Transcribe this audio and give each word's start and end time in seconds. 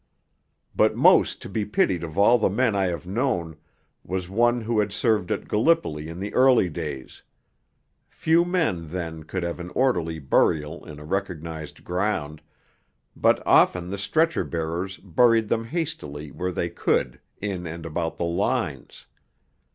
But 0.75 0.95
most 0.95 1.43
to 1.43 1.47
be 1.49 1.63
pitied 1.63 2.03
of 2.03 2.17
all 2.17 2.39
the 2.39 2.49
men 2.49 2.75
I 2.75 2.85
have 2.85 3.05
known, 3.05 3.55
was 4.03 4.27
one 4.29 4.61
who 4.61 4.79
had 4.79 4.91
served 4.91 5.31
at 5.31 5.47
Gallipoli 5.47 6.07
in 6.07 6.19
the 6.19 6.33
early 6.33 6.69
days; 6.69 7.21
few 8.09 8.43
men 8.43 8.87
then 8.87 9.21
could 9.21 9.43
have 9.43 9.59
an 9.59 9.69
orderly 9.75 10.17
burial 10.17 10.83
in 10.85 10.97
a 10.99 11.05
recognized 11.05 11.83
ground, 11.83 12.41
but 13.15 13.43
often 13.45 13.91
the 13.91 13.97
stretcher 13.99 14.43
bearers 14.43 14.97
buried 14.97 15.49
them 15.49 15.65
hastily 15.65 16.31
where 16.31 16.51
they 16.51 16.71
could 16.71 17.19
in 17.39 17.67
and 17.67 17.85
about 17.85 18.17
the 18.17 18.25
lines. 18.25 19.05